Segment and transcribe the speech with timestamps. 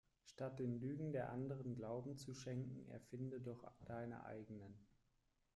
[0.25, 4.73] Statt den Lügen der Anderen Glauben zu schenken erfinde doch deine eigenen.